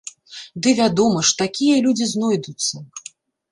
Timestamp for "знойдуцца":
2.15-2.75